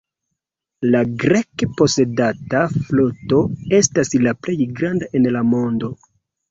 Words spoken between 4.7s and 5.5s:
granda en la